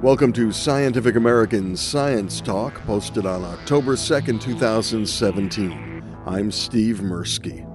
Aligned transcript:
Welcome 0.00 0.32
to 0.34 0.52
Scientific 0.52 1.16
American's 1.16 1.80
Science 1.80 2.40
Talk, 2.40 2.74
posted 2.86 3.26
on 3.26 3.44
October 3.44 3.96
2nd, 3.96 4.40
2017. 4.40 6.04
I'm 6.24 6.52
Steve 6.52 6.98
Mirsky. 6.98 7.66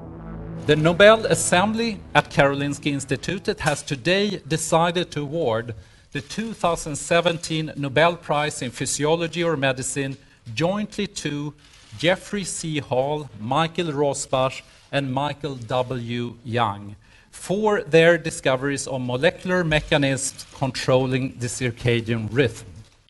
The 0.65 0.78
Nobel 0.78 1.25
Assembly 1.25 1.99
at 2.15 2.31
Karolinska 2.31 2.94
Institutet 2.94 3.59
has 3.59 3.83
today 3.83 4.41
decided 4.47 5.12
to 5.12 5.23
award 5.23 5.75
the 6.13 6.21
2017 6.21 7.73
Nobel 7.76 8.15
Prize 8.15 8.62
in 8.62 8.71
Physiology 8.71 9.44
or 9.44 9.58
Medicine 9.58 10.15
jointly 10.55 11.08
to 11.08 11.53
Jeffrey 11.97 12.46
C. 12.46 12.78
Hall, 12.78 13.29
Michael 13.37 13.92
Rosbash, 13.92 14.62
and 14.94 15.13
Michael 15.13 15.55
W. 15.55 16.38
Young 16.45 16.95
for 17.34 17.81
their 17.81 18.18
discoveries 18.18 18.88
on 18.88 19.05
molecular 19.05 19.66
mechanisms 19.66 20.45
controlling 20.54 21.36
the 21.40 21.48
circadian 21.48 22.30
rhythm. 22.32 22.68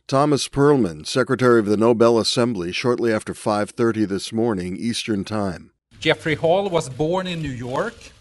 Thomas 0.07 0.47
Perlmann, 0.47 1.05
Secretary 1.05 1.59
of 1.59 1.65
the 1.67 1.77
Nobel 1.77 2.17
Assembly, 2.17 2.71
shortly 2.71 3.13
after 3.13 3.33
5:30 3.33 4.05
this 4.05 4.33
morning 4.33 4.75
Eastern 4.77 5.23
Time. 5.23 5.71
Jeffrey 5.99 6.35
Hall 6.35 6.69
was 6.69 6.89
born 6.89 7.27
in 7.27 7.41
New 7.41 7.51
York 7.69 8.11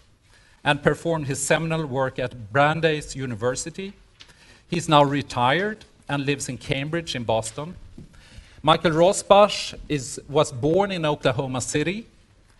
and 0.63 0.83
performed 0.83 1.27
his 1.27 1.39
seminal 1.39 1.85
work 1.85 2.19
at 2.19 2.51
Brandeis 2.51 3.15
University. 3.15 3.93
He's 4.69 4.87
now 4.87 5.03
retired 5.03 5.85
and 6.07 6.25
lives 6.25 6.47
in 6.47 6.57
Cambridge 6.57 7.15
in 7.15 7.23
Boston. 7.23 7.75
Michael 8.61 8.91
Rosbash 8.91 9.73
is, 9.89 10.21
was 10.29 10.51
born 10.51 10.91
in 10.91 11.05
Oklahoma 11.05 11.61
City 11.61 12.07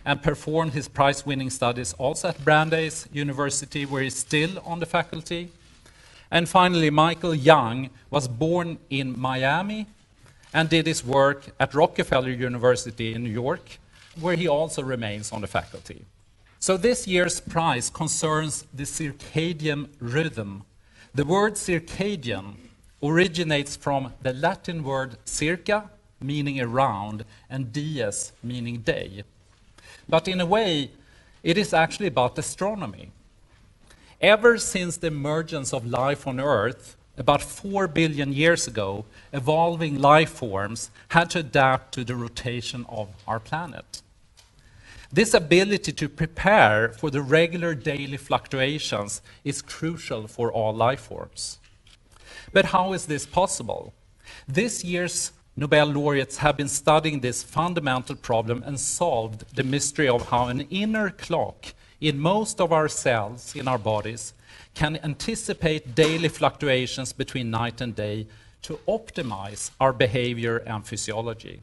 and 0.06 0.22
performed 0.22 0.74
his 0.74 0.88
prize 0.88 1.26
winning 1.26 1.50
studies 1.50 1.94
also 1.94 2.30
at 2.30 2.44
Brandeis 2.44 3.08
University, 3.12 3.86
where 3.86 4.04
he's 4.04 4.18
still 4.18 4.60
on 4.66 4.80
the 4.80 4.86
faculty. 4.86 5.50
And 6.30 6.50
finally, 6.50 6.90
Michael 6.90 7.36
Young 7.36 7.90
was 8.10 8.28
born 8.28 8.80
in 8.90 9.20
Miami 9.20 9.88
and 10.54 10.70
did 10.70 10.88
his 10.88 11.06
work 11.06 11.46
at 11.60 11.74
Rockefeller 11.74 12.30
University 12.30 13.14
in 13.14 13.24
New 13.24 13.30
York, 13.30 13.80
where 14.20 14.36
he 14.36 14.48
also 14.48 14.84
remains 14.84 15.32
on 15.32 15.42
the 15.42 15.48
faculty. 15.48 16.06
So, 16.60 16.78
this 16.78 17.08
year's 17.08 17.40
prize 17.40 17.90
concerns 17.90 18.66
the 18.74 18.84
circadian 18.84 19.90
rhythm. 20.00 20.64
The 21.14 21.26
word 21.26 21.54
circadian 21.56 22.56
originates 23.04 23.76
from 23.76 24.14
the 24.22 24.34
Latin 24.34 24.84
word 24.84 25.18
circa, 25.26 25.90
meaning 26.22 26.62
around, 26.62 27.26
and 27.50 27.74
dies, 27.74 28.32
meaning 28.42 28.78
day. 28.78 29.24
But 30.08 30.28
in 30.28 30.42
a 30.42 30.46
way, 30.46 30.92
it 31.44 31.58
is 31.58 31.74
actually 31.74 32.08
about 32.08 32.38
astronomy. 32.38 33.12
Ever 34.22 34.58
since 34.58 34.98
the 34.98 35.08
emergence 35.08 35.74
of 35.74 35.86
life 35.86 36.26
on 36.26 36.40
Earth, 36.40 36.96
about 37.18 37.42
4 37.42 37.88
billion 37.88 38.34
years 38.34 38.68
ago, 38.68 39.06
evolving 39.32 40.00
life 40.00 40.32
forms 40.32 40.90
had 41.10 41.30
to 41.32 41.40
adapt 41.40 41.94
to 41.94 42.04
the 42.04 42.16
rotation 42.16 42.86
of 42.90 43.10
our 43.28 43.40
planet. 43.40 44.02
This 45.12 45.36
ability 45.36 45.92
to 45.92 46.10
prepare 46.10 46.90
for 46.90 47.12
the 47.12 47.22
regular 47.22 47.76
daily 47.76 48.18
fluctuations 48.18 49.22
is 49.44 49.62
crucial 49.62 50.28
for 50.28 50.52
all 50.52 50.74
life 50.74 51.02
forms. 51.02 51.60
But 52.52 52.66
how 52.66 52.94
is 52.94 53.06
this 53.06 53.26
possible? 53.28 53.94
This 54.48 54.84
year's 54.84 55.32
Nobel 55.56 55.86
laureates 55.86 56.38
have 56.38 56.58
been 56.58 56.68
studying 56.68 57.20
this 57.20 57.44
fundamental 57.44 58.16
problem 58.16 58.64
and 58.66 58.80
solved 58.80 59.56
the 59.56 59.64
mystery 59.64 60.08
of 60.08 60.30
how 60.30 60.48
an 60.48 60.62
inner 60.72 61.12
clock 61.12 61.76
in 62.02 62.20
most 62.20 62.60
of 62.60 62.74
our 62.74 62.90
cells 62.90 63.56
in 63.56 63.68
our 63.68 63.78
bodies 63.78 64.34
can 64.74 64.98
anticipate 65.04 65.94
daily 65.94 66.28
fluctuations 66.28 67.14
between 67.14 67.52
night 67.52 67.82
and 67.82 67.96
day 67.96 68.26
to 68.64 68.80
optimize 68.88 69.70
our 69.80 69.94
behavior 69.94 70.58
and 70.58 70.88
physiology. 70.88 71.62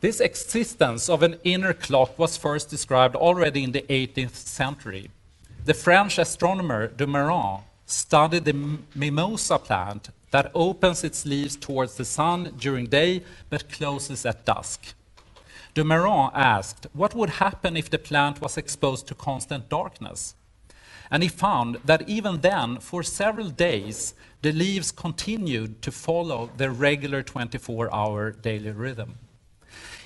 This 0.00 0.20
existence 0.20 1.08
of 1.08 1.24
an 1.24 1.40
inner 1.42 1.72
clock 1.72 2.16
was 2.18 2.36
first 2.36 2.70
described 2.70 3.16
already 3.16 3.64
in 3.64 3.72
the 3.72 3.82
18th 3.82 4.36
century. 4.36 5.10
The 5.64 5.74
French 5.74 6.18
astronomer 6.18 6.86
de 6.86 7.06
studied 7.86 8.44
the 8.44 8.78
mimosa 8.94 9.58
plant 9.58 10.10
that 10.36 10.50
opens 10.54 11.02
its 11.02 11.24
leaves 11.24 11.56
towards 11.56 11.94
the 11.94 12.04
sun 12.04 12.52
during 12.58 12.84
day 12.84 13.22
but 13.48 13.72
closes 13.72 14.26
at 14.26 14.44
dusk. 14.44 14.92
De 15.72 15.82
Mairan 15.82 16.30
asked 16.34 16.86
what 16.92 17.14
would 17.14 17.40
happen 17.44 17.74
if 17.74 17.88
the 17.88 17.98
plant 17.98 18.42
was 18.42 18.58
exposed 18.58 19.06
to 19.08 19.14
constant 19.14 19.70
darkness. 19.70 20.34
And 21.10 21.22
he 21.22 21.30
found 21.30 21.78
that 21.86 22.06
even 22.06 22.42
then, 22.42 22.80
for 22.80 23.02
several 23.02 23.48
days, 23.48 24.14
the 24.42 24.52
leaves 24.52 24.92
continued 24.92 25.80
to 25.80 25.90
follow 25.90 26.50
their 26.58 26.70
regular 26.70 27.22
24 27.22 27.94
hour 27.94 28.32
daily 28.32 28.72
rhythm. 28.72 29.14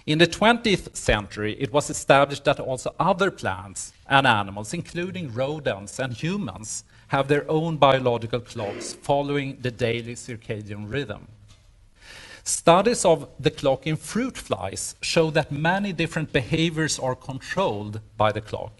In 0.07 0.19
the 0.19 0.29
20th 0.29 0.95
century, 0.95 1.57
it 1.59 1.73
was 1.73 1.91
established 1.91 2.45
that 2.45 2.61
also 2.61 2.95
other 3.01 3.33
plants 3.33 3.93
and 4.09 4.29
animals, 4.29 4.73
including 4.75 5.35
rodents 5.35 5.99
and 5.99 6.12
humans, 6.12 6.85
have 7.10 7.26
their 7.26 7.44
own 7.50 7.76
biological 7.76 8.38
clocks 8.38 8.94
following 8.94 9.59
the 9.62 9.71
daily 9.71 10.15
circadian 10.15 10.88
rhythm. 10.88 11.26
Studies 12.44 13.04
of 13.04 13.28
the 13.41 13.50
clock 13.50 13.84
in 13.84 13.97
fruit 13.97 14.38
flies 14.38 14.94
show 15.03 15.28
that 15.32 15.50
many 15.50 15.93
different 15.93 16.32
behaviors 16.32 17.00
are 17.00 17.16
controlled 17.16 18.00
by 18.16 18.31
the 18.31 18.41
clock. 18.41 18.72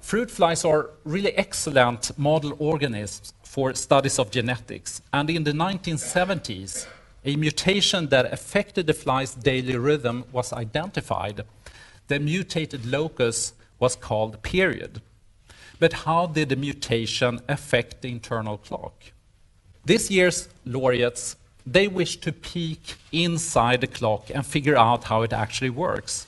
Fruit 0.00 0.30
flies 0.30 0.64
are 0.64 0.90
really 1.02 1.32
excellent 1.32 2.16
model 2.16 2.54
organisms 2.60 3.34
for 3.42 3.74
studies 3.74 4.20
of 4.20 4.30
genetics, 4.30 5.02
and 5.12 5.28
in 5.28 5.42
the 5.42 5.52
1970s, 5.52 6.86
a 7.24 7.34
mutation 7.34 8.06
that 8.06 8.32
affected 8.32 8.86
the 8.86 8.94
fly's 8.94 9.34
daily 9.34 9.76
rhythm 9.76 10.24
was 10.30 10.52
identified. 10.52 11.42
The 12.06 12.20
mutated 12.20 12.86
locus 12.86 13.52
was 13.80 13.96
called 13.96 14.40
period 14.42 15.02
but 15.78 15.92
how 16.04 16.26
did 16.26 16.48
the 16.48 16.56
mutation 16.56 17.40
affect 17.48 18.02
the 18.02 18.10
internal 18.10 18.58
clock? 18.58 18.94
This 19.84 20.10
year's 20.10 20.48
laureates, 20.64 21.36
they 21.66 21.88
wish 21.88 22.16
to 22.18 22.32
peek 22.32 22.94
inside 23.12 23.80
the 23.80 23.86
clock 23.86 24.30
and 24.34 24.46
figure 24.46 24.76
out 24.76 25.04
how 25.04 25.22
it 25.22 25.32
actually 25.32 25.70
works. 25.70 26.26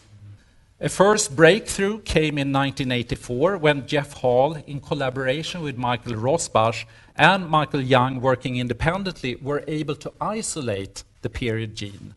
A 0.80 0.88
first 0.88 1.34
breakthrough 1.34 1.98
came 2.02 2.38
in 2.38 2.52
1984 2.52 3.58
when 3.58 3.86
Jeff 3.88 4.12
Hall, 4.12 4.54
in 4.66 4.80
collaboration 4.80 5.60
with 5.60 5.76
Michael 5.76 6.12
Rosbash 6.12 6.84
and 7.16 7.48
Michael 7.48 7.80
Young 7.80 8.20
working 8.20 8.56
independently, 8.56 9.34
were 9.42 9.64
able 9.66 9.96
to 9.96 10.12
isolate 10.20 11.02
the 11.22 11.30
period 11.30 11.74
gene. 11.74 12.14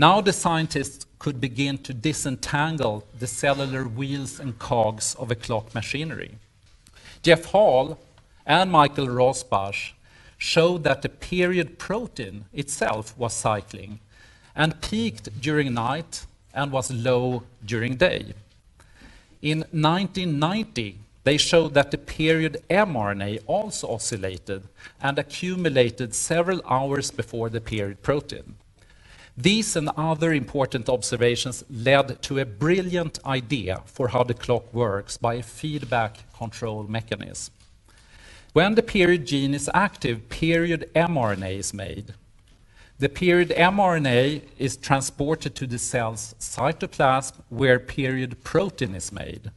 Now 0.00 0.20
the 0.20 0.32
scientists 0.32 1.06
could 1.18 1.40
begin 1.40 1.78
to 1.78 1.92
disentangle 1.92 3.04
the 3.18 3.26
cellular 3.26 3.82
wheels 3.82 4.38
and 4.38 4.56
cogs 4.56 5.16
of 5.16 5.32
a 5.32 5.34
clock 5.34 5.74
machinery. 5.74 6.36
Jeff 7.20 7.46
Hall 7.46 7.98
and 8.46 8.70
Michael 8.70 9.08
Rosbash 9.08 9.94
showed 10.36 10.84
that 10.84 11.02
the 11.02 11.08
period 11.08 11.80
protein 11.80 12.44
itself 12.52 13.18
was 13.18 13.32
cycling 13.34 13.98
and 14.54 14.80
peaked 14.80 15.40
during 15.40 15.74
night 15.74 16.26
and 16.54 16.70
was 16.70 16.92
low 16.92 17.42
during 17.66 17.96
day. 17.96 18.34
In 19.42 19.58
1990, 19.72 20.96
they 21.24 21.36
showed 21.36 21.74
that 21.74 21.90
the 21.90 21.98
period 21.98 22.62
mRNA 22.70 23.40
also 23.48 23.88
oscillated 23.88 24.62
and 25.02 25.18
accumulated 25.18 26.14
several 26.14 26.62
hours 26.70 27.10
before 27.10 27.48
the 27.50 27.60
period 27.60 28.00
protein. 28.04 28.54
These 29.40 29.76
and 29.76 29.88
other 29.96 30.32
important 30.32 30.88
observations 30.88 31.62
led 31.70 32.20
to 32.22 32.40
a 32.40 32.44
brilliant 32.44 33.24
idea 33.24 33.82
for 33.84 34.08
how 34.08 34.24
the 34.24 34.34
clock 34.34 34.74
works 34.74 35.16
by 35.16 35.34
a 35.34 35.44
feedback 35.44 36.32
control 36.36 36.82
mechanism. 36.82 37.54
When 38.52 38.74
the 38.74 38.82
period 38.82 39.28
gene 39.28 39.54
is 39.54 39.70
active, 39.72 40.28
period 40.28 40.90
mRNA 40.92 41.56
is 41.56 41.72
made. 41.72 42.14
The 42.98 43.08
period 43.08 43.50
mRNA 43.50 44.42
is 44.58 44.76
transported 44.76 45.54
to 45.54 45.68
the 45.68 45.78
cell's 45.78 46.34
cytoplasm 46.40 47.34
where 47.48 47.78
period 47.78 48.42
protein 48.42 48.96
is 48.96 49.12
made. 49.12 49.52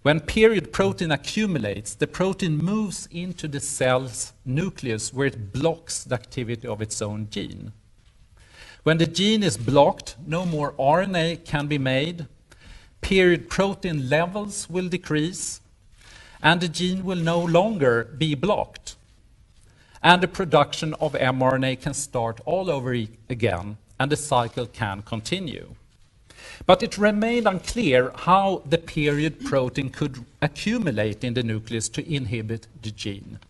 When 0.00 0.18
period 0.18 0.72
protein 0.72 1.12
accumulates, 1.12 1.94
the 1.94 2.06
protein 2.06 2.56
moves 2.56 3.06
into 3.10 3.46
the 3.48 3.60
cell's 3.60 4.32
nucleus 4.46 5.12
where 5.12 5.26
it 5.26 5.52
blocks 5.52 6.04
the 6.04 6.14
activity 6.14 6.66
of 6.66 6.80
its 6.80 7.02
own 7.02 7.28
gene. 7.28 7.72
When 8.82 8.96
the 8.96 9.06
gene 9.06 9.42
is 9.42 9.58
blocked, 9.58 10.16
no 10.26 10.46
more 10.46 10.72
RNA 10.72 11.44
can 11.44 11.66
be 11.66 11.76
made, 11.76 12.26
period 13.02 13.50
protein 13.50 14.08
levels 14.08 14.70
will 14.70 14.88
decrease, 14.88 15.60
and 16.42 16.60
the 16.60 16.68
gene 16.68 17.04
will 17.04 17.18
no 17.18 17.40
longer 17.40 18.04
be 18.16 18.34
blocked. 18.34 18.96
And 20.02 20.22
the 20.22 20.28
production 20.28 20.94
of 20.94 21.12
mRNA 21.12 21.82
can 21.82 21.92
start 21.92 22.40
all 22.46 22.70
over 22.70 22.92
again, 23.28 23.76
and 23.98 24.10
the 24.10 24.16
cycle 24.16 24.66
can 24.66 25.02
continue. 25.02 25.74
But 26.64 26.82
it 26.82 26.96
remained 26.96 27.46
unclear 27.46 28.12
how 28.14 28.62
the 28.64 28.78
period 28.78 29.44
protein 29.44 29.90
could 29.90 30.24
accumulate 30.40 31.22
in 31.22 31.34
the 31.34 31.42
nucleus 31.42 31.90
to 31.90 32.14
inhibit 32.14 32.66
the 32.80 32.90
gene. 32.90 33.40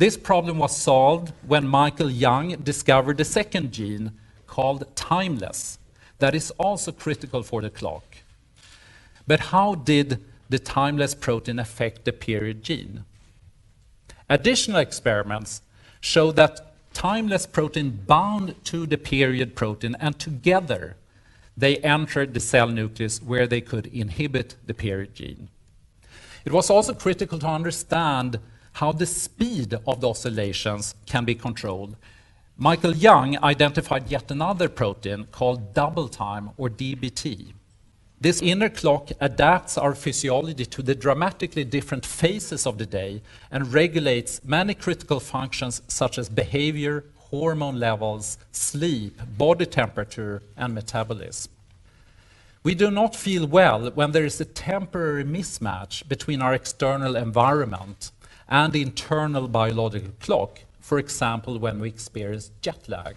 This 0.00 0.16
problem 0.16 0.56
was 0.56 0.74
solved 0.74 1.34
when 1.46 1.66
Michael 1.68 2.10
Young 2.10 2.56
discovered 2.62 3.20
a 3.20 3.24
second 3.24 3.70
gene 3.70 4.12
called 4.46 4.86
timeless 4.96 5.78
that 6.20 6.34
is 6.34 6.50
also 6.52 6.90
critical 6.90 7.42
for 7.42 7.60
the 7.60 7.68
clock. 7.68 8.04
But 9.26 9.40
how 9.52 9.74
did 9.74 10.24
the 10.48 10.58
timeless 10.58 11.14
protein 11.14 11.58
affect 11.58 12.06
the 12.06 12.14
period 12.14 12.62
gene? 12.62 13.04
Additional 14.30 14.80
experiments 14.80 15.60
show 16.00 16.32
that 16.32 16.72
timeless 16.94 17.44
protein 17.44 17.90
bound 18.06 18.54
to 18.64 18.86
the 18.86 18.96
period 18.96 19.54
protein 19.54 19.96
and 20.00 20.18
together 20.18 20.96
they 21.58 21.76
entered 21.76 22.32
the 22.32 22.40
cell 22.40 22.68
nucleus 22.68 23.22
where 23.22 23.46
they 23.46 23.60
could 23.60 23.86
inhibit 23.88 24.56
the 24.66 24.72
period 24.72 25.14
gene. 25.14 25.50
It 26.46 26.52
was 26.52 26.70
also 26.70 26.94
critical 26.94 27.38
to 27.40 27.46
understand 27.46 28.38
how 28.72 28.92
the 28.92 29.06
speed 29.06 29.74
of 29.86 30.00
the 30.00 30.08
oscillations 30.08 30.94
can 31.06 31.24
be 31.24 31.34
controlled. 31.34 31.96
Michael 32.56 32.94
Young 32.94 33.42
identified 33.42 34.10
yet 34.10 34.30
another 34.30 34.68
protein 34.68 35.26
called 35.32 35.72
double 35.74 36.08
time 36.08 36.50
or 36.56 36.68
DBT. 36.68 37.52
This 38.20 38.42
inner 38.42 38.68
clock 38.68 39.12
adapts 39.18 39.78
our 39.78 39.94
physiology 39.94 40.66
to 40.66 40.82
the 40.82 40.94
dramatically 40.94 41.64
different 41.64 42.04
phases 42.04 42.66
of 42.66 42.76
the 42.76 42.84
day 42.84 43.22
and 43.50 43.72
regulates 43.72 44.44
many 44.44 44.74
critical 44.74 45.20
functions 45.20 45.80
such 45.88 46.18
as 46.18 46.28
behavior, 46.28 47.04
hormone 47.16 47.80
levels, 47.80 48.36
sleep, 48.52 49.18
body 49.38 49.64
temperature, 49.64 50.42
and 50.54 50.74
metabolism. 50.74 51.50
We 52.62 52.74
do 52.74 52.90
not 52.90 53.16
feel 53.16 53.46
well 53.46 53.90
when 53.92 54.12
there 54.12 54.26
is 54.26 54.38
a 54.38 54.44
temporary 54.44 55.24
mismatch 55.24 56.06
between 56.06 56.42
our 56.42 56.52
external 56.52 57.16
environment 57.16 58.10
and 58.50 58.72
the 58.72 58.82
internal 58.82 59.46
biological 59.46 60.12
clock, 60.20 60.60
for 60.80 60.98
example, 60.98 61.58
when 61.58 61.78
we 61.80 61.88
experience 61.88 62.50
jet 62.60 62.88
lag. 62.88 63.16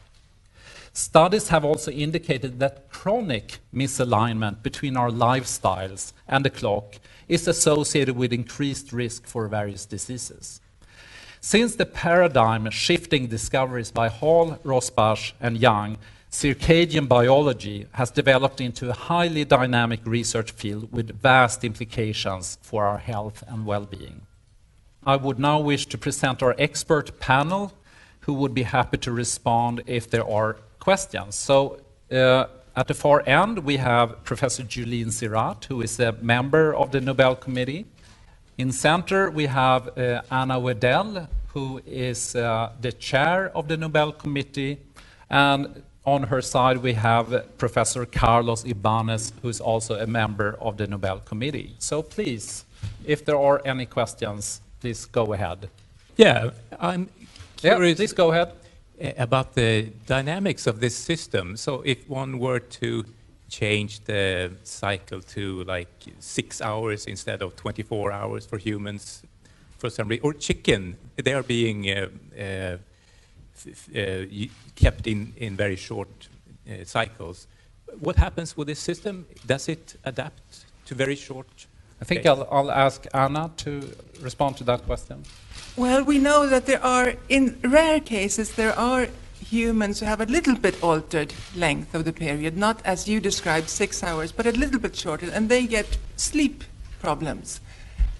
Studies 0.94 1.50
have 1.50 1.65
also 1.65 1.89
indicated 1.89 2.59
that 2.59 2.88
chronic 2.91 3.57
misalignment 3.74 4.62
between 4.62 4.95
our 4.95 5.09
lifestyles 5.09 6.13
and 6.27 6.45
the 6.45 6.51
clock 6.51 7.00
is 7.27 7.47
associated 7.47 8.15
with 8.15 8.31
increased 8.31 8.94
risk 8.94 9.25
for 9.25 9.47
various 9.47 9.88
diseases. 9.88 10.62
Since 11.41 11.75
the 11.75 11.88
paradigm 11.88 12.69
shifting 12.69 13.27
discoveries 13.27 13.91
by 13.91 14.07
Hall, 14.09 14.59
Rosbash, 14.63 15.33
and 15.41 15.57
Young, 15.57 15.97
circadian 16.31 17.07
biology 17.07 17.88
has 17.94 18.12
developed 18.12 18.62
into 18.62 18.89
a 18.89 18.94
highly 18.94 19.45
dynamic 19.45 20.01
research 20.06 20.51
field 20.51 20.91
with 20.91 21.19
vast 21.19 21.63
implications 21.63 22.59
for 22.62 22.85
our 22.85 23.00
health 23.00 23.44
and 23.47 23.65
well 23.65 23.85
being. 23.85 24.21
I 25.05 25.17
would 25.17 25.38
now 25.38 25.59
wish 25.59 25.85
to 25.88 25.97
present 25.97 26.41
our 26.41 26.55
expert 26.57 27.19
panel 27.19 27.73
who 28.21 28.33
would 28.33 28.53
be 28.53 28.63
happy 28.63 28.97
to 28.97 29.11
respond 29.11 29.83
if 29.85 30.09
there 30.09 30.25
are 30.25 30.55
questions. 30.79 31.35
So 31.35 31.81
uh, 32.09 32.45
at 32.75 32.88
the 32.88 32.94
far 32.94 33.21
end, 33.27 33.59
we 33.59 33.77
have 33.77 34.23
Professor 34.23 34.63
Juleen 34.63 35.07
Zierath, 35.07 35.65
who 35.65 35.81
is 35.81 36.00
a 36.00 36.13
member 36.21 36.73
of 36.73 36.91
the 36.91 37.01
Nobel 37.01 37.35
Committee. 37.35 37.85
In 38.57 38.71
center, 38.71 39.29
we 39.29 39.47
have 39.47 39.97
uh, 39.97 40.21
Anna 40.31 40.57
Wedell, 40.57 41.27
who 41.47 41.81
is 41.85 42.35
uh, 42.35 42.71
the 42.79 42.94
chair 42.94 43.51
of 43.56 43.67
the 43.67 43.75
Nobel 43.75 44.13
Committee. 44.13 44.79
And 45.29 45.83
on 46.06 46.23
her 46.23 46.41
side, 46.41 46.77
we 46.77 46.94
have 46.94 47.57
Professor 47.57 48.06
Carlos 48.06 48.63
Ibanez, 48.63 49.33
who 49.41 49.49
is 49.49 49.59
also 49.59 49.99
a 49.99 50.07
member 50.07 50.57
of 50.61 50.77
the 50.77 50.88
Nobel 50.88 51.19
Committee. 51.19 51.75
So 51.79 52.01
please, 52.01 52.63
if 53.06 53.25
there 53.25 53.38
are 53.38 53.61
any 53.65 53.85
questions, 53.85 54.61
please 54.83 55.06
go 55.06 55.31
ahead. 55.31 55.69
Yeah, 56.18 56.50
I'm 56.77 57.09
curious. 57.56 57.91
Yeah, 57.91 58.03
please 58.03 58.12
go 58.12 58.31
ahead. 58.33 58.51
About 59.18 59.53
the 59.53 59.94
dynamics 60.06 60.68
of 60.68 60.81
this 60.81 60.94
system. 60.94 61.56
So 61.56 61.81
if 61.85 62.09
one 62.09 62.38
were 62.38 62.59
to 62.81 63.06
change 63.47 64.03
the 64.03 64.51
cycle 64.63 65.21
to 65.35 65.63
like 65.63 65.95
six 66.19 66.62
hours 66.62 67.06
instead 67.06 67.41
of 67.41 67.56
24 67.56 68.12
hours 68.12 68.45
for 68.45 68.57
humans, 68.57 69.24
for 69.77 69.89
some 69.89 70.09
reason, 70.09 70.25
or 70.25 70.33
chicken, 70.33 70.97
they 71.15 71.33
are 71.33 71.44
being 71.44 71.89
uh, 71.89 72.09
uh, 72.38 72.77
uh, 73.95 74.25
kept 74.75 75.07
in, 75.07 75.31
in 75.38 75.56
very 75.56 75.77
short 75.77 76.27
cycles. 76.83 77.47
What 78.01 78.18
happens 78.18 78.57
with 78.57 78.68
this 78.68 78.80
system? 78.80 79.25
Does 79.45 79.69
it 79.69 79.95
adapt 80.03 80.65
to 80.88 80.95
very 80.95 81.15
short? 81.15 81.68
I 82.01 82.06
think 82.06 82.25
I'll, 82.25 82.48
I'll 82.51 82.72
ask 82.72 83.06
Anna 83.13 83.51
to 83.57 83.90
respond 84.22 84.57
to 84.57 84.63
that 84.66 84.86
question. 84.86 85.24
Well, 85.75 86.04
we 86.04 86.19
know 86.19 86.48
that 86.48 86.66
there 86.66 86.84
are, 86.84 87.16
in 87.30 87.60
rare 87.63 88.00
cases, 88.00 88.54
there 88.54 88.78
are 88.78 89.07
humans 89.40 90.00
who 90.00 90.06
have 90.06 90.22
a 90.22 90.25
little 90.25 90.56
bit 90.56 90.81
altered 90.84 91.34
length 91.56 91.95
of 91.95 92.06
the 92.06 92.13
period, 92.13 92.57
not 92.57 92.81
as 92.86 93.07
you 93.07 93.19
described, 93.19 93.69
six 93.69 94.04
hours, 94.04 94.31
but 94.31 94.45
a 94.45 94.51
little 94.51 94.80
bit 94.80 94.95
shorter, 94.95 95.30
and 95.31 95.50
they 95.50 95.66
get 95.66 95.98
sleep 96.16 96.63
problems. 97.00 97.60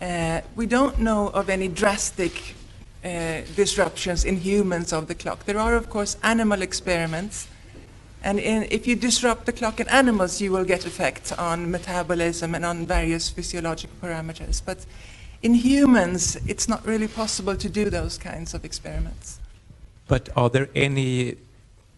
Uh, 0.02 0.42
we 0.56 0.66
don't 0.66 1.00
know 1.00 1.30
of 1.30 1.50
any 1.50 1.68
drastic 1.68 2.56
uh, 3.04 3.42
disruptions 3.56 4.26
in 4.26 4.38
humans 4.38 4.94
of 4.94 5.08
the 5.08 5.16
clock. 5.16 5.46
There 5.46 5.60
are, 5.60 5.76
of 5.76 5.90
course, 5.90 6.18
animal 6.24 6.62
experiments, 6.62 7.48
and 8.24 8.40
in, 8.40 8.68
if 8.72 8.88
you 8.88 8.96
disrupt 8.96 9.46
the 9.46 9.52
clock 9.52 9.80
in 9.80 9.88
animals, 9.90 10.42
you 10.42 10.52
will 10.52 10.64
get 10.64 10.86
effects 10.86 11.32
on 11.34 11.70
metabolism 11.70 12.56
and 12.56 12.66
on 12.66 12.86
various 12.86 13.30
physiological 13.30 13.96
parameters. 14.02 14.62
But 14.66 14.86
in 15.42 15.54
humans, 15.54 16.38
it's 16.48 16.70
not 16.70 16.86
really 16.86 17.08
possible 17.08 17.58
to 17.58 17.70
do 17.70 17.90
those 17.90 18.18
kinds 18.18 18.54
of 18.54 18.64
experiments. 18.64 19.40
But 20.08 20.30
are 20.38 20.50
there 20.50 20.70
any 20.74 21.36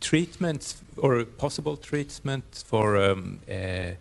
treatments 0.02 0.82
or 0.98 1.24
possible 1.26 1.78
treatments 1.78 2.64
for 2.64 2.98
um, 2.98 3.40
uh, 3.50 3.92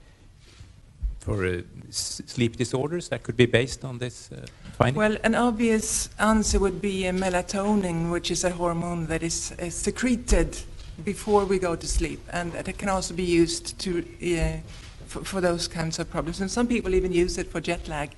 for 1.18 1.46
uh, 1.46 1.62
sleep 1.90 2.56
disorders 2.56 3.08
that 3.08 3.22
could 3.22 3.36
be 3.36 3.46
based 3.46 3.84
on 3.84 3.98
this 3.98 4.30
uh, 4.30 4.46
finding? 4.76 4.96
Well, 4.96 5.16
an 5.24 5.34
obvious 5.34 6.10
answer 6.18 6.58
would 6.58 6.80
be 6.82 7.04
melatonin, 7.04 8.10
which 8.10 8.30
is 8.30 8.44
a 8.44 8.50
hormone 8.50 9.06
that 9.06 9.22
is 9.22 9.52
uh, 9.52 9.70
secreted 9.70 10.58
before 11.02 11.44
we 11.44 11.58
go 11.58 11.74
to 11.74 11.86
sleep, 11.86 12.20
and 12.32 12.52
that 12.52 12.68
it 12.68 12.78
can 12.78 12.88
also 12.88 13.14
be 13.14 13.24
used 13.24 13.78
to 13.80 13.98
uh, 14.00 14.60
for, 15.06 15.24
for, 15.24 15.40
those 15.40 15.66
kinds 15.68 15.98
of 15.98 16.10
problems. 16.10 16.40
And 16.40 16.50
some 16.50 16.66
people 16.66 16.94
even 16.94 17.12
use 17.12 17.38
it 17.38 17.48
for 17.48 17.60
jet 17.60 17.88
lag. 17.88 18.10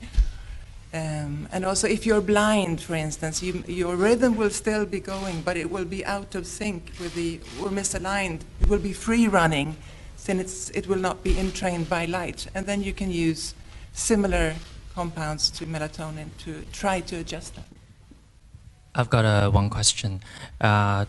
Um, 0.93 1.49
and 1.53 1.65
also, 1.65 1.89
if 1.89 2.07
you're 2.07 2.21
blind, 2.21 2.81
for 2.81 2.95
instance, 2.95 3.43
you, 3.43 3.65
your 3.67 3.97
rhythm 3.97 4.37
will 4.37 4.51
still 4.51 4.87
be 4.87 5.01
going, 5.01 5.43
but 5.43 5.57
it 5.57 5.71
will 5.71 5.85
be 5.85 6.05
out 6.05 6.35
of 6.35 6.47
sync 6.47 6.93
with 7.01 7.15
the, 7.15 7.41
or 7.61 7.69
misaligned. 7.69 8.41
It 8.61 8.69
will 8.69 8.79
be 8.79 8.93
free 8.93 9.29
running, 9.29 9.77
since 10.17 10.71
it 10.71 10.87
will 10.87 10.99
not 10.99 11.23
be 11.23 11.39
entrained 11.39 11.89
by 11.89 12.07
light. 12.07 12.47
And 12.55 12.67
then 12.67 12.83
you 12.83 12.93
can 12.93 13.11
use 13.11 13.55
similar 13.93 14.55
compounds 14.95 15.51
to 15.51 15.67
melatonin 15.67 16.29
to 16.39 16.63
try 16.73 17.01
to 17.01 17.17
adjust 17.17 17.57
that. 17.57 17.65
I've 18.95 19.11
got 19.11 19.27
uh, 19.27 19.51
one 19.51 19.69
question. 19.69 20.23
Uh, 20.59 21.05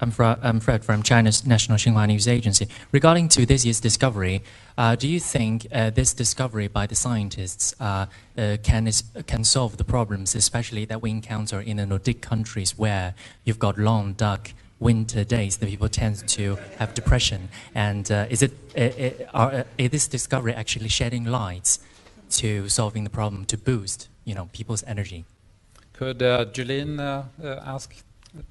I'm, 0.00 0.12
I'm, 0.18 0.60
Fred 0.60 0.84
from 0.84 1.02
China's 1.02 1.46
National 1.46 1.78
Xinhua 1.78 2.08
News 2.08 2.26
Agency. 2.26 2.68
Regarding 2.90 3.28
to 3.28 3.46
this 3.46 3.64
year's 3.64 3.80
discovery, 3.80 4.42
uh, 4.76 4.96
do 4.96 5.06
you 5.06 5.20
think 5.20 5.66
uh, 5.72 5.90
this 5.90 6.12
discovery 6.12 6.66
by 6.66 6.86
the 6.86 6.96
scientists 6.96 7.74
uh, 7.80 8.06
uh 8.36 8.56
can, 8.62 8.90
can 9.26 9.44
solve 9.44 9.76
the 9.76 9.84
problems, 9.84 10.34
especially 10.34 10.84
that 10.86 11.00
we 11.00 11.10
encounter 11.10 11.60
in 11.60 11.76
the 11.76 11.86
Nordic 11.86 12.20
countries 12.20 12.76
where 12.76 13.14
you've 13.44 13.60
got 13.60 13.78
long, 13.78 14.14
dark 14.14 14.52
winter 14.80 15.22
days 15.22 15.58
that 15.58 15.68
people 15.68 15.88
tend 15.88 16.26
to 16.28 16.58
have 16.78 16.92
depression? 16.94 17.48
And 17.74 18.10
uh, 18.10 18.26
is, 18.30 18.42
it, 18.42 18.52
uh, 18.76 19.24
are, 19.32 19.64
is 19.78 19.90
this 19.90 20.08
discovery 20.08 20.54
actually 20.54 20.88
shedding 20.88 21.24
lights 21.24 21.78
to 22.30 22.68
solving 22.68 23.04
the 23.04 23.10
problem 23.10 23.44
to 23.44 23.56
boost 23.56 24.08
you 24.24 24.34
know, 24.34 24.48
people's 24.52 24.82
energy? 24.88 25.24
Could 25.92 26.18
Juleen 26.18 26.98
ask 27.44 27.94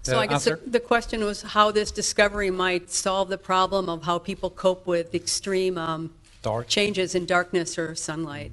so 0.01 0.19
I 0.19 0.27
guess 0.27 0.45
the, 0.45 0.59
the, 0.65 0.79
question 0.79 1.23
was 1.23 1.41
how 1.41 1.71
this 1.71 1.91
discovery 1.91 2.49
might 2.49 2.89
solve 2.89 3.29
the 3.29 3.37
problem 3.37 3.89
of 3.89 4.03
how 4.03 4.17
people 4.17 4.49
cope 4.49 4.87
with 4.87 5.13
extreme 5.13 5.77
um, 5.77 6.13
changes 6.67 7.15
in 7.15 7.25
darkness 7.25 7.77
or 7.77 7.95
sunlight. 7.95 8.51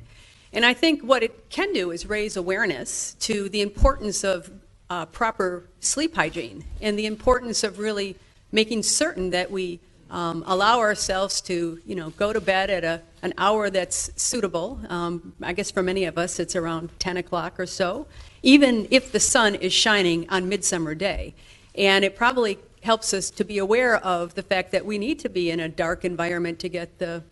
And 0.52 0.64
I 0.64 0.74
think 0.74 1.02
what 1.02 1.22
it 1.22 1.48
can 1.50 1.72
do 1.72 1.92
is 1.92 2.06
raise 2.06 2.36
awareness 2.36 3.14
to 3.20 3.48
the 3.48 3.60
importance 3.60 4.24
of 4.24 4.50
uh, 4.88 5.06
proper 5.06 5.64
sleep 5.78 6.16
hygiene 6.16 6.64
and 6.80 6.98
the 6.98 7.06
importance 7.06 7.62
of 7.62 7.78
really 7.78 8.16
making 8.50 8.82
certain 8.82 9.30
that 9.30 9.50
we 9.50 9.78
um, 10.10 10.42
allow 10.46 10.80
ourselves 10.80 11.40
to, 11.42 11.80
you 11.86 11.94
know, 11.94 12.10
go 12.10 12.32
to 12.32 12.40
bed 12.40 12.68
at 12.70 12.82
a, 12.82 13.00
an 13.22 13.34
hour 13.38 13.70
that's 13.70 14.10
suitable. 14.20 14.80
Um, 14.88 15.34
I 15.42 15.52
guess 15.52 15.70
for 15.70 15.82
many 15.82 16.04
of 16.04 16.16
us, 16.16 16.38
it's 16.38 16.56
around 16.56 16.90
10 16.98 17.16
o'clock 17.16 17.60
or 17.60 17.66
so, 17.66 18.06
even 18.42 18.88
if 18.90 19.12
the 19.12 19.20
sun 19.20 19.54
is 19.54 19.72
shining 19.72 20.28
on 20.30 20.48
Midsummer 20.48 20.94
Day. 20.94 21.34
And 21.74 22.04
it 22.04 22.16
probably 22.16 22.58
helps 22.82 23.12
us 23.12 23.30
to 23.30 23.44
be 23.44 23.58
aware 23.58 23.96
of 23.96 24.34
the 24.34 24.42
fact 24.42 24.72
that 24.72 24.86
we 24.86 24.98
need 24.98 25.18
to 25.20 25.28
be 25.28 25.50
in 25.50 25.60
a 25.60 25.68
dark 25.68 26.04
environment 26.04 26.58
to 26.60 26.68
get 26.68 26.98
the 26.98 27.22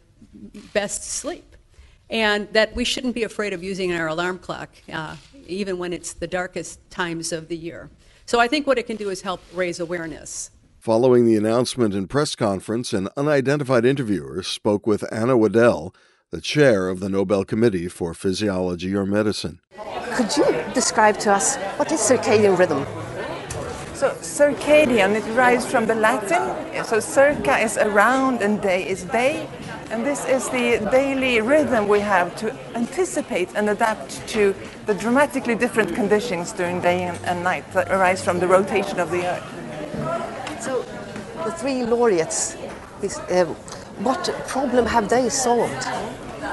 best 0.73 1.05
sleep. 1.05 1.45
and 2.11 2.51
that 2.55 2.75
we 2.75 2.85
shouldn't 2.85 3.15
be 3.15 3.25
afraid 3.25 3.53
of 3.53 3.63
using 3.63 3.93
our 3.93 4.09
alarm 4.09 4.39
clock, 4.39 4.71
uh, 4.91 5.15
even 5.47 5.77
when 5.79 5.93
it's 5.93 6.15
the 6.15 6.27
darkest 6.27 6.81
times 6.91 7.33
of 7.33 7.49
the 7.49 7.57
year. 7.57 7.91
So 8.25 8.41
I 8.41 8.49
think 8.49 8.67
what 8.67 8.79
it 8.79 8.87
can 8.87 8.97
do 8.97 9.11
is 9.11 9.21
help 9.21 9.43
raise 9.53 9.79
awareness. 9.81 10.51
Following 10.79 11.27
the 11.27 11.35
announcement 11.35 11.93
and 11.93 12.09
press 12.09 12.37
conference, 12.37 12.93
an 12.93 13.09
unidentified 13.17 13.85
interviewer 13.85 14.45
spoke 14.45 14.87
with 14.87 15.05
Anna 15.13 15.37
Wedell, 15.37 15.93
the 16.31 16.41
chair 16.41 16.89
of 16.89 17.01
the 17.01 17.09
Nobel 17.09 17.45
Committee 17.45 17.89
for 17.89 18.15
Physiology 18.15 18.95
or 18.95 19.05
Medicine. 19.05 19.59
Could 20.15 20.37
you 20.37 20.65
describe 20.75 21.19
to 21.19 21.33
us 21.33 21.57
what 21.79 21.91
is 21.91 21.99
circadian 21.99 22.57
rhythm? 22.57 22.87
So 23.95 24.11
circadian, 24.21 25.17
it 25.17 25.25
derives 25.25 25.67
from 25.67 25.87
the 25.87 25.97
Latin. 25.97 26.85
So 26.85 27.01
circa 27.01 27.59
is 27.59 27.77
around 27.77 28.41
and 28.41 28.63
day 28.63 28.89
is 28.89 29.03
day. 29.03 29.49
And 29.91 30.07
this 30.07 30.25
is 30.27 30.49
the 30.51 30.89
daily 30.93 31.41
rhythm 31.41 31.89
we 31.89 31.99
have 32.01 32.37
to 32.37 32.57
anticipate 32.77 33.49
and 33.57 33.69
adapt 33.69 34.29
to 34.29 34.55
the 34.87 34.95
dramatically 34.95 35.57
different 35.57 35.97
conditions 35.97 36.53
during 36.53 36.81
day 36.81 37.03
and 37.25 37.43
night 37.43 37.65
that 37.73 37.91
arise 37.91 38.23
from 38.23 38.39
the 38.39 38.47
rotation 38.47 39.01
of 39.01 39.11
the 39.11 39.27
Earth. 39.27 39.58
Three 41.59 41.83
laureates, 41.83 42.57
this, 43.01 43.19
uh, 43.19 43.45
what 43.99 44.33
problem 44.47 44.87
have 44.87 45.09
they 45.09 45.29
solved? 45.29 45.83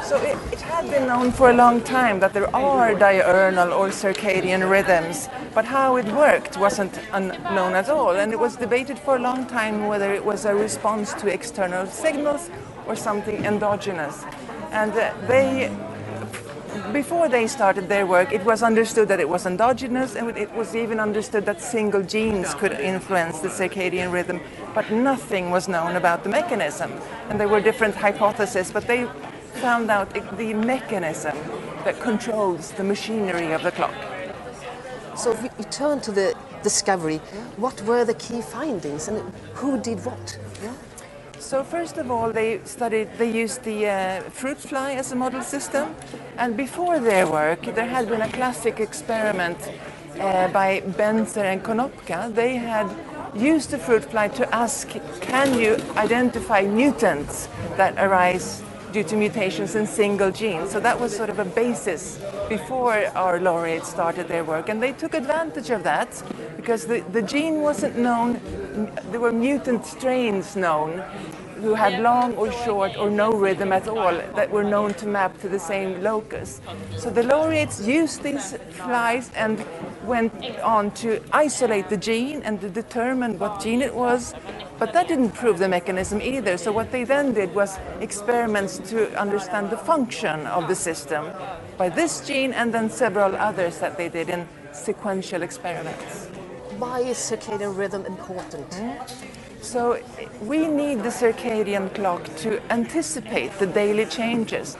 So 0.03 0.17
it, 0.17 0.35
it, 0.51 0.61
had 0.61 0.89
been 0.89 1.05
known 1.05 1.31
for 1.31 1.51
a 1.51 1.53
long 1.53 1.81
time 1.81 2.19
that 2.21 2.33
there 2.33 2.53
are 2.55 2.95
diurnal 2.95 3.71
or 3.71 3.89
circadian 3.89 4.67
rhythms, 4.67 5.29
but 5.53 5.63
how 5.63 5.97
it 5.97 6.05
worked 6.07 6.57
wasn't 6.57 6.99
known 7.13 7.75
at 7.75 7.87
all. 7.87 8.15
And 8.15 8.33
it 8.33 8.39
was 8.39 8.55
debated 8.55 8.97
for 8.97 9.15
a 9.15 9.19
long 9.19 9.45
time 9.45 9.87
whether 9.87 10.11
it 10.11 10.25
was 10.25 10.45
a 10.45 10.55
response 10.55 11.13
to 11.13 11.27
external 11.27 11.85
signals 11.85 12.49
or 12.87 12.95
something 12.95 13.45
endogenous. 13.45 14.23
And 14.71 14.91
uh, 14.93 15.13
they, 15.27 15.71
before 16.91 17.27
they 17.29 17.47
started 17.47 17.89
their 17.89 18.05
work, 18.05 18.31
it 18.31 18.43
was 18.45 18.63
understood 18.63 19.07
that 19.07 19.19
it 19.19 19.27
was 19.27 19.45
endogenous, 19.45 20.15
and 20.15 20.37
it 20.37 20.51
was 20.53 20.75
even 20.75 20.99
understood 20.99 21.45
that 21.45 21.61
single 21.61 22.03
genes 22.03 22.53
could 22.53 22.73
influence 22.73 23.39
the 23.39 23.49
circadian 23.49 24.11
rhythm, 24.11 24.39
but 24.73 24.91
nothing 24.91 25.51
was 25.51 25.67
known 25.67 25.95
about 25.95 26.23
the 26.23 26.29
mechanism. 26.29 26.91
And 27.29 27.39
there 27.39 27.47
were 27.47 27.61
different 27.61 27.95
hypotheses, 27.95 28.71
but 28.71 28.87
they 28.87 29.07
found 29.61 29.89
out 29.89 30.13
the 30.37 30.53
mechanism 30.53 31.37
that 31.83 31.99
controls 32.01 32.71
the 32.71 32.83
machinery 32.83 33.51
of 33.51 33.63
the 33.63 33.71
clock. 33.71 33.95
So 35.15 35.31
if 35.31 35.41
we 35.57 35.63
turn 35.65 36.01
to 36.01 36.11
the 36.11 36.35
discovery, 36.61 37.17
what 37.57 37.81
were 37.83 38.03
the 38.03 38.15
key 38.15 38.41
findings 38.41 39.07
and 39.07 39.21
who 39.53 39.79
did 39.79 40.03
what? 40.03 40.37
Yeah? 40.61 40.73
So 41.39 41.63
first 41.63 41.97
of 41.97 42.09
all, 42.09 42.31
they 42.31 42.59
studied, 42.63 43.09
they 43.17 43.31
used 43.31 43.63
the 43.63 43.87
uh, 43.87 44.21
fruit 44.29 44.57
fly 44.57 44.93
as 44.93 45.11
a 45.11 45.15
model 45.15 45.41
system. 45.41 45.95
And 46.37 46.57
before 46.57 46.99
their 46.99 47.27
work, 47.27 47.61
there 47.63 47.85
had 47.85 48.09
been 48.09 48.21
a 48.21 48.31
classic 48.31 48.79
experiment 48.79 49.57
uh, 50.19 50.47
by 50.49 50.81
Benzer 50.81 51.43
and 51.43 51.63
Konopka. 51.63 52.33
They 52.33 52.55
had 52.55 52.89
used 53.35 53.71
the 53.71 53.77
fruit 53.77 54.05
fly 54.05 54.29
to 54.29 54.55
ask, 54.55 54.89
can 55.21 55.59
you 55.59 55.77
identify 55.97 56.61
mutants 56.61 57.49
that 57.77 57.93
arise 57.97 58.63
due 58.95 59.03
to 59.03 59.17
mutations 59.17 59.75
in 59.75 59.85
single 59.85 60.31
genes. 60.31 60.71
So 60.71 60.79
that 60.79 60.97
was 60.97 61.13
sort 61.13 61.29
of 61.29 61.39
a 61.39 61.43
basis 61.43 62.17
before 62.47 62.93
our 63.13 63.41
laureates 63.41 63.89
started 63.89 64.29
their 64.29 64.45
work. 64.45 64.69
And 64.69 64.81
they 64.81 64.93
took 64.93 65.13
advantage 65.13 65.69
of 65.69 65.83
that 65.83 66.23
because 66.55 66.85
the, 66.85 67.01
the 67.11 67.21
gene 67.21 67.59
wasn't 67.59 67.97
known, 67.97 68.39
there 69.11 69.19
were 69.19 69.31
mutant 69.31 69.85
strains 69.85 70.55
known 70.55 71.03
who 71.61 71.73
had 71.73 72.01
long 72.01 72.35
or 72.35 72.51
short 72.51 72.97
or 72.97 73.09
no 73.09 73.31
rhythm 73.31 73.71
at 73.71 73.87
all 73.87 74.13
that 74.35 74.51
were 74.51 74.63
known 74.63 74.93
to 74.93 75.07
map 75.07 75.39
to 75.39 75.49
the 75.49 75.59
same 75.59 76.01
locus. 76.03 76.61
So 76.97 77.09
the 77.09 77.23
laureates 77.23 77.87
used 77.87 78.23
these 78.23 78.53
flies 78.71 79.31
and 79.35 79.65
went 80.03 80.33
on 80.59 80.91
to 80.91 81.21
isolate 81.31 81.89
the 81.89 81.97
gene 81.97 82.41
and 82.43 82.59
to 82.61 82.69
determine 82.69 83.39
what 83.39 83.61
gene 83.61 83.81
it 83.81 83.95
was 83.95 84.35
but 84.77 84.91
that 84.93 85.07
didn't 85.07 85.31
prove 85.31 85.59
the 85.59 85.69
mechanism 85.69 86.21
either. 86.21 86.57
So 86.57 86.71
what 86.71 86.91
they 86.91 87.03
then 87.03 87.33
did 87.33 87.53
was 87.55 87.77
experiments 88.01 88.77
to 88.89 89.17
understand 89.19 89.69
the 89.69 89.77
function 89.77 90.45
of 90.47 90.67
the 90.67 90.75
system 90.75 91.31
by 91.77 91.89
this 91.89 92.25
gene 92.25 92.53
and 92.53 92.73
then 92.73 92.89
several 92.89 93.35
others 93.35 93.79
that 93.79 93.97
they 93.97 94.09
did 94.09 94.29
in 94.29 94.47
sequential 94.73 95.43
experiments. 95.43 96.24
Why 96.77 96.99
is 96.99 97.17
circadian 97.17 97.77
rhythm 97.77 98.05
important? 98.05 98.69
Mm. 98.71 99.09
So 99.61 99.99
we 100.41 100.67
need 100.67 101.03
the 101.03 101.09
circadian 101.09 101.93
clock 101.95 102.23
to 102.37 102.61
anticipate 102.71 103.51
the 103.59 103.67
daily 103.67 104.05
changes. 104.05 104.77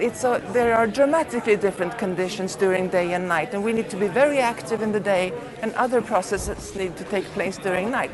A, 0.00 0.40
there 0.52 0.74
are 0.74 0.86
dramatically 0.86 1.56
different 1.56 1.96
conditions 1.98 2.56
during 2.56 2.88
day 2.88 3.12
and 3.12 3.28
night, 3.28 3.54
and 3.54 3.62
we 3.62 3.72
need 3.72 3.88
to 3.90 3.96
be 3.96 4.08
very 4.08 4.38
active 4.38 4.82
in 4.82 4.92
the 4.92 5.00
day, 5.00 5.32
and 5.62 5.72
other 5.74 6.02
processes 6.02 6.74
need 6.74 6.96
to 6.96 7.04
take 7.04 7.24
place 7.26 7.58
during 7.58 7.90
night. 7.90 8.10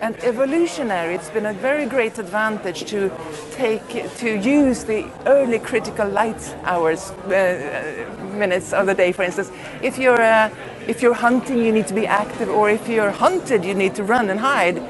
And 0.00 0.16
evolutionary, 0.24 1.14
it's 1.14 1.28
been 1.28 1.46
a 1.46 1.52
very 1.52 1.86
great 1.86 2.18
advantage 2.18 2.84
to 2.90 3.10
take 3.52 4.16
to 4.16 4.38
use 4.38 4.84
the 4.84 5.06
early 5.26 5.58
critical 5.58 6.08
light 6.08 6.56
hours, 6.64 7.10
uh, 7.10 8.06
minutes 8.34 8.72
of 8.72 8.86
the 8.86 8.94
day. 8.94 9.12
For 9.12 9.24
instance, 9.24 9.50
if 9.82 9.98
you're 9.98 10.22
uh, 10.22 10.50
if 10.90 11.02
you're 11.02 11.14
hunting, 11.14 11.58
you 11.58 11.70
need 11.70 11.86
to 11.86 11.94
be 11.94 12.04
active, 12.04 12.48
or 12.48 12.68
if 12.68 12.88
you're 12.88 13.12
hunted, 13.12 13.64
you 13.64 13.74
need 13.74 13.94
to 13.94 14.02
run 14.02 14.28
and 14.28 14.40
hide. 14.40 14.82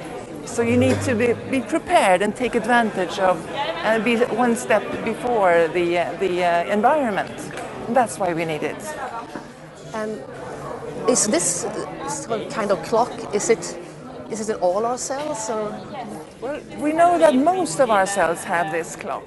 So 0.46 0.62
you 0.62 0.78
need 0.78 0.98
to 1.02 1.14
be, 1.14 1.34
be 1.50 1.60
prepared 1.60 2.22
and 2.22 2.34
take 2.34 2.54
advantage 2.54 3.18
of 3.18 3.36
and 3.84 4.02
be 4.02 4.16
one 4.16 4.56
step 4.56 4.82
before 5.04 5.68
the 5.68 5.98
uh, 5.98 6.12
the 6.18 6.42
uh, 6.42 6.72
environment. 6.72 7.36
And 7.86 7.94
that's 7.94 8.18
why 8.18 8.32
we 8.32 8.46
need 8.46 8.62
it. 8.62 8.82
And 9.92 10.22
is 11.06 11.26
this 11.26 11.66
kind 12.50 12.70
of 12.70 12.82
clock? 12.84 13.12
Is 13.34 13.50
it 13.50 13.78
is 14.30 14.40
it 14.40 14.54
in 14.54 14.60
all 14.62 14.86
our 14.86 14.98
cells 14.98 15.50
or? 15.50 15.68
Well, 16.40 16.58
we 16.78 16.94
know 16.94 17.18
that 17.18 17.34
most 17.34 17.80
of 17.80 17.90
our 17.90 18.06
cells 18.06 18.44
have 18.44 18.72
this 18.72 18.96
clock, 18.96 19.24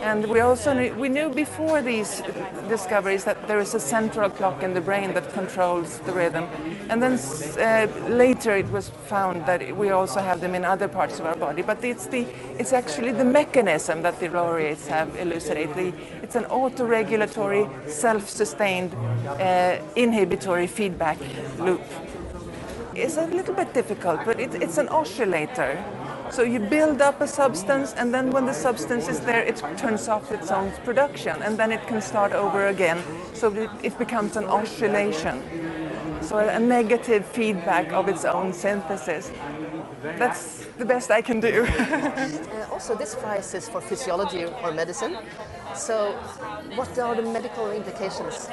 and 0.00 0.24
we 0.26 0.38
also 0.38 0.72
knew, 0.72 0.94
we 0.94 1.08
knew 1.08 1.28
before 1.28 1.82
these 1.82 2.22
discoveries 2.68 3.24
that 3.24 3.48
there 3.48 3.58
is 3.58 3.74
a 3.74 3.80
central 3.80 4.30
clock 4.30 4.62
in 4.62 4.72
the 4.72 4.80
brain 4.80 5.12
that 5.14 5.32
controls 5.32 5.98
the 6.00 6.12
rhythm, 6.12 6.44
and 6.88 7.02
then 7.02 7.18
uh, 7.58 7.88
later 8.08 8.54
it 8.54 8.70
was 8.70 8.90
found 9.08 9.44
that 9.46 9.76
we 9.76 9.90
also 9.90 10.20
have 10.20 10.40
them 10.40 10.54
in 10.54 10.64
other 10.64 10.86
parts 10.86 11.18
of 11.18 11.26
our 11.26 11.34
body. 11.34 11.62
But 11.62 11.82
it's 11.82 12.06
the 12.06 12.24
it's 12.60 12.72
actually 12.72 13.10
the 13.10 13.24
mechanism 13.24 14.02
that 14.02 14.20
the 14.20 14.28
laureates 14.28 14.86
have 14.86 15.16
elucidated. 15.16 15.94
It's 16.22 16.36
an 16.36 16.44
autoregulatory, 16.44 17.68
self-sustained, 17.88 18.94
uh, 19.40 19.78
inhibitory 19.96 20.68
feedback 20.68 21.18
loop 21.58 21.82
It's 22.96 23.18
a 23.18 23.26
little 23.26 23.54
bit 23.54 23.74
difficult, 23.74 24.24
but 24.24 24.40
it, 24.40 24.54
it's 24.54 24.78
an 24.78 24.88
oscillator. 24.88 25.76
So 26.30 26.42
you 26.42 26.58
build 26.58 27.00
up 27.00 27.20
a 27.20 27.28
substance, 27.28 27.94
and 27.94 28.12
then 28.12 28.30
when 28.30 28.46
the 28.46 28.52
substance 28.52 29.08
is 29.08 29.20
there, 29.20 29.42
it 29.42 29.56
turns 29.76 30.08
off 30.08 30.30
its 30.32 30.50
own 30.50 30.72
production, 30.84 31.42
and 31.42 31.56
then 31.56 31.72
it 31.72 31.86
can 31.86 32.02
start 32.02 32.32
over 32.32 32.66
again. 32.66 33.02
So 33.32 33.52
it, 33.82 33.98
becomes 33.98 34.36
an 34.36 34.44
oscillation. 34.44 35.42
So 36.22 36.38
a, 36.38 36.48
a 36.48 36.58
negative 36.58 37.24
feedback 37.24 37.92
of 37.92 38.08
its 38.08 38.24
own 38.24 38.52
synthesis. 38.52 39.30
That's 40.02 40.66
the 40.78 40.84
best 40.84 41.10
I 41.10 41.22
can 41.22 41.40
do. 41.40 41.66
uh, 41.78 42.66
also, 42.70 42.94
this 42.94 43.14
prize 43.14 43.54
is 43.54 43.68
for 43.68 43.80
physiology 43.80 44.44
or 44.44 44.72
medicine. 44.72 45.18
So, 45.74 46.12
what 46.74 46.98
are 46.98 47.14
the 47.14 47.22
medical 47.22 47.70
implications? 47.70 48.48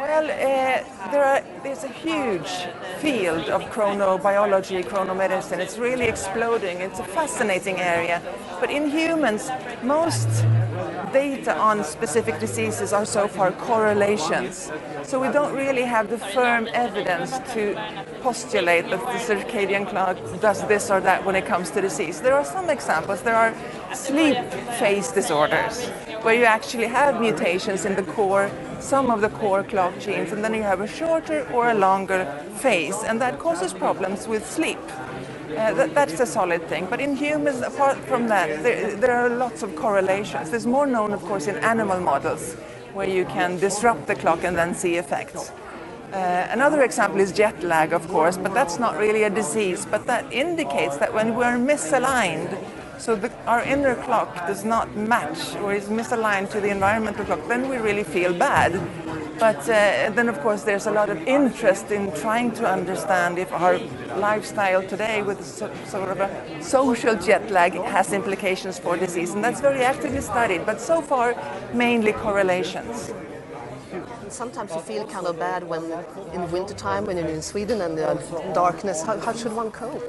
Well, 0.00 0.24
uh, 0.24 1.10
there 1.12 1.24
are, 1.24 1.42
there's 1.62 1.84
a 1.84 1.88
huge 1.88 2.50
field 2.98 3.48
of 3.48 3.62
chronobiology, 3.70 4.82
chronomedicine. 4.82 5.58
It's 5.58 5.78
really 5.78 6.06
exploding. 6.06 6.80
It's 6.80 6.98
a 6.98 7.04
fascinating 7.04 7.78
area. 7.78 8.20
But 8.58 8.72
in 8.72 8.90
humans, 8.90 9.50
most 9.84 10.28
data 11.12 11.56
on 11.56 11.84
specific 11.84 12.40
diseases 12.40 12.92
are 12.92 13.04
so 13.04 13.28
far 13.28 13.52
correlations. 13.52 14.72
So 15.04 15.20
we 15.20 15.28
don't 15.28 15.54
really 15.54 15.82
have 15.82 16.10
the 16.10 16.18
firm 16.18 16.68
evidence 16.72 17.38
to 17.54 17.74
postulate 18.20 18.90
that 18.90 18.98
the 18.98 19.34
circadian 19.34 19.88
clock 19.88 20.16
does 20.40 20.66
this 20.66 20.90
or 20.90 21.00
that 21.02 21.24
when 21.24 21.36
it 21.36 21.46
comes 21.46 21.70
to 21.70 21.80
disease. 21.80 22.20
There 22.20 22.34
are 22.34 22.44
some 22.44 22.68
examples. 22.68 23.22
There 23.22 23.36
are 23.36 23.54
sleep 23.94 24.36
phase 24.80 25.12
disorders 25.12 25.86
where 26.22 26.34
you 26.34 26.46
actually 26.46 26.88
have 26.88 27.20
mutations 27.20 27.84
in 27.84 27.94
the 27.94 28.02
core, 28.02 28.50
some 28.84 29.10
of 29.10 29.20
the 29.22 29.30
core 29.30 29.64
clock 29.64 29.98
genes, 29.98 30.30
and 30.32 30.44
then 30.44 30.52
you 30.54 30.62
have 30.62 30.80
a 30.80 30.86
shorter 30.86 31.48
or 31.52 31.70
a 31.70 31.74
longer 31.74 32.26
phase, 32.56 33.02
and 33.04 33.20
that 33.20 33.38
causes 33.38 33.72
problems 33.72 34.28
with 34.28 34.48
sleep. 34.48 34.78
Uh, 35.56 35.72
that, 35.72 35.94
that's 35.94 36.20
a 36.20 36.26
solid 36.26 36.62
thing. 36.68 36.86
But 36.90 37.00
in 37.00 37.16
humans, 37.16 37.62
apart 37.62 37.96
from 37.98 38.28
that, 38.28 38.62
there, 38.62 38.94
there 38.96 39.12
are 39.12 39.30
lots 39.30 39.62
of 39.62 39.74
correlations. 39.76 40.50
There's 40.50 40.66
more 40.66 40.86
known, 40.86 41.12
of 41.12 41.22
course, 41.22 41.46
in 41.46 41.56
animal 41.56 42.00
models, 42.00 42.54
where 42.92 43.08
you 43.08 43.24
can 43.24 43.58
disrupt 43.58 44.06
the 44.06 44.14
clock 44.14 44.44
and 44.44 44.56
then 44.56 44.74
see 44.74 44.96
effects. 44.96 45.50
Uh, 46.12 46.46
another 46.50 46.82
example 46.82 47.20
is 47.20 47.32
jet 47.32 47.62
lag, 47.62 47.92
of 47.92 48.06
course, 48.08 48.36
but 48.36 48.52
that's 48.52 48.78
not 48.78 48.98
really 48.98 49.22
a 49.24 49.30
disease. 49.30 49.86
But 49.86 50.06
that 50.06 50.30
indicates 50.32 50.96
that 50.98 51.12
when 51.12 51.34
we're 51.34 51.56
misaligned, 51.56 52.56
so 52.98 53.16
the, 53.16 53.30
our 53.46 53.62
inner 53.62 53.94
clock 53.94 54.46
does 54.46 54.64
not 54.64 54.96
match 54.96 55.56
or 55.56 55.74
is 55.74 55.88
misaligned 55.88 56.50
to 56.50 56.60
the 56.60 56.68
environmental 56.68 57.24
clock, 57.24 57.46
then 57.48 57.68
we 57.68 57.76
really 57.76 58.04
feel 58.04 58.32
bad. 58.32 58.80
But 59.38 59.68
uh, 59.68 60.10
then, 60.10 60.28
of 60.28 60.40
course, 60.40 60.62
there's 60.62 60.86
a 60.86 60.92
lot 60.92 61.10
of 61.10 61.18
interest 61.26 61.90
in 61.90 62.12
trying 62.12 62.52
to 62.52 62.66
understand 62.66 63.38
if 63.38 63.52
our 63.52 63.78
lifestyle 64.16 64.86
today, 64.86 65.22
with 65.22 65.44
so, 65.44 65.72
sort 65.86 66.08
of 66.10 66.20
a 66.20 66.62
social 66.62 67.16
jet 67.16 67.50
lag, 67.50 67.72
has 67.72 68.12
implications 68.12 68.78
for 68.78 68.96
disease. 68.96 69.34
And 69.34 69.42
that's 69.42 69.60
very 69.60 69.82
actively 69.82 70.20
studied, 70.20 70.64
but 70.64 70.80
so 70.80 71.02
far, 71.02 71.34
mainly 71.72 72.12
correlations. 72.12 73.12
Sometimes 74.28 74.72
you 74.72 74.80
feel 74.80 75.06
kind 75.06 75.26
of 75.26 75.38
bad 75.38 75.64
when 75.68 75.82
in 76.32 76.50
wintertime, 76.50 77.04
when 77.04 77.16
you're 77.16 77.26
in 77.26 77.42
Sweden 77.42 77.80
and 77.80 77.98
the 77.98 78.14
darkness. 78.54 79.02
How, 79.02 79.18
how 79.18 79.32
should 79.32 79.52
one 79.52 79.70
cope? 79.70 80.02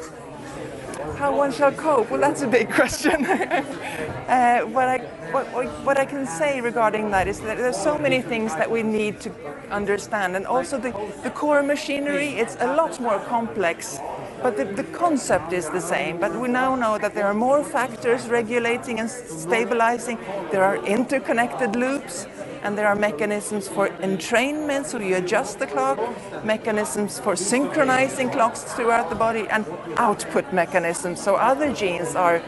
How 1.17 1.35
one 1.35 1.51
shall 1.51 1.71
cope? 1.71 2.11
Well, 2.11 2.19
that's 2.19 2.41
a 2.41 2.47
big 2.47 2.69
question. 2.79 3.25
uh, 3.25 4.61
what, 4.61 4.87
I, 4.87 4.97
what, 5.31 5.45
what 5.85 5.97
I 5.97 6.05
can 6.05 6.27
say 6.27 6.59
regarding 6.59 7.09
that 7.11 7.27
is 7.27 7.39
that 7.41 7.57
there's 7.57 7.77
so 7.77 7.97
many 7.97 8.21
things 8.21 8.53
that 8.55 8.69
we 8.69 8.83
need 8.83 9.21
to 9.21 9.31
understand, 9.71 10.35
and 10.35 10.45
also 10.45 10.77
the, 10.77 10.91
the 11.23 11.29
core 11.29 11.63
machinery, 11.63 12.29
it's 12.35 12.57
a 12.59 12.75
lot 12.75 12.99
more 12.99 13.19
complex 13.19 13.99
but 14.43 14.57
the, 14.57 14.65
the, 14.65 14.83
concept 14.83 15.53
is 15.53 15.67
the 15.71 15.81
same. 15.81 16.19
But 16.19 16.39
we 16.39 16.47
now 16.47 16.75
know 16.75 16.99
that 16.99 17.15
there 17.15 17.25
are 17.25 17.33
more 17.33 17.63
factors 17.63 18.27
regulating 18.27 18.99
and 18.99 19.09
stabilizing. 19.09 20.19
There 20.51 20.63
are 20.63 20.77
interconnected 20.85 21.75
loops 21.75 22.27
and 22.65 22.75
there 22.75 22.87
are 22.87 22.95
mechanisms 22.95 23.67
for 23.67 23.89
entrainment, 24.01 24.87
so 24.87 24.99
you 24.99 25.17
adjust 25.17 25.59
the 25.59 25.67
clock, 25.67 25.99
mechanisms 26.43 27.19
for 27.19 27.35
synchronizing 27.35 28.31
clocks 28.31 28.63
throughout 28.63 29.07
the 29.11 29.15
body, 29.15 29.47
and 29.51 29.67
output 29.97 30.51
mechanisms, 30.51 31.21
so 31.21 31.35
other 31.35 31.71
genes 31.71 32.15
are 32.15 32.41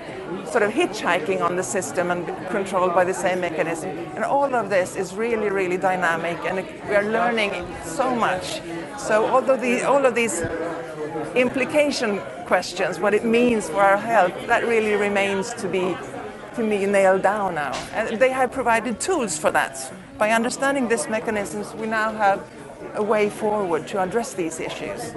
sort 0.50 0.64
of 0.64 0.72
hitchhiking 0.72 1.42
on 1.42 1.56
the 1.56 1.62
system 1.62 2.10
and 2.10 2.26
controlled 2.50 2.96
by 2.96 3.06
the 3.06 3.14
same 3.14 3.40
mechanism. 3.42 3.92
And 4.16 4.24
all 4.24 4.56
of 4.56 4.72
this 4.72 4.96
is 4.96 5.14
really, 5.14 5.50
really 5.50 5.78
dynamic, 5.78 6.38
and 6.46 6.66
we 6.90 6.96
are 6.96 7.04
learning 7.04 7.54
so 7.86 8.16
much. 8.16 8.60
So 8.98 9.28
although 9.28 9.58
the, 9.58 9.84
all 9.84 10.04
of 10.04 10.16
these 10.16 10.42
implication 11.36 12.20
questions, 12.48 13.00
what 13.00 13.14
it 13.14 13.24
means 13.24 13.70
for 13.70 13.82
our 13.84 13.98
health, 13.98 14.34
that 14.48 14.64
really 14.64 14.96
remains 14.96 15.54
to 15.56 15.68
be 15.68 15.96
be 16.62 16.86
nailed 16.86 17.24
down 17.24 17.56
now. 17.56 17.74
And 17.94 18.20
they 18.20 18.32
have 18.32 18.52
provided 18.52 19.00
tools 19.00 19.38
for 19.38 19.52
that. 19.52 19.92
By 20.18 20.32
understanding 20.32 20.88
these 20.88 21.08
mechanisms, 21.08 21.74
we 21.76 21.88
now 21.88 22.12
have 22.14 22.48
a 22.96 23.04
way 23.04 23.30
forward 23.30 23.88
to 23.90 24.02
address 24.02 24.34
these 24.34 24.60
issues. 24.60 25.14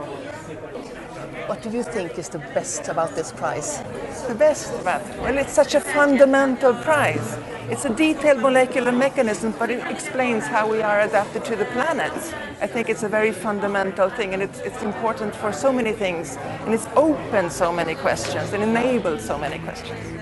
What 1.46 1.62
do 1.62 1.70
you 1.70 1.82
think 1.82 2.18
is 2.18 2.28
the 2.28 2.38
best 2.38 2.88
about 2.88 3.14
this 3.16 3.32
prize? 3.32 3.82
The 4.28 4.34
best 4.34 4.72
about 4.80 5.00
it? 5.00 5.20
Well, 5.20 5.36
it's 5.36 5.52
such 5.52 5.74
a 5.74 5.80
fundamental 5.80 6.74
prize. 6.74 7.36
It's 7.68 7.84
a 7.84 7.94
detailed 7.94 8.40
molecular 8.40 8.92
mechanism, 8.92 9.54
but 9.58 9.70
it 9.70 9.84
explains 9.86 10.46
how 10.46 10.70
we 10.70 10.82
are 10.82 11.00
adapted 11.00 11.44
to 11.46 11.56
the 11.56 11.64
planet. 11.66 12.12
I 12.60 12.66
think 12.66 12.88
it's 12.88 13.02
a 13.02 13.08
very 13.08 13.32
fundamental 13.32 14.10
thing, 14.10 14.34
and 14.34 14.42
it's, 14.42 14.60
it's 14.60 14.82
important 14.82 15.34
for 15.34 15.52
so 15.52 15.72
many 15.72 15.92
things, 15.92 16.36
and 16.36 16.74
it's 16.74 16.86
opened 16.96 17.52
so 17.52 17.72
many 17.72 17.94
questions 17.94 18.52
and 18.52 18.62
enabled 18.62 19.20
so 19.20 19.38
many 19.38 19.58
questions. 19.58 20.20